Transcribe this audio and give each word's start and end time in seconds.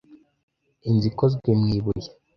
Inzu 0.89 1.05
ikozwe 1.11 1.49
mu 1.59 1.65
ibuye. 1.77 2.09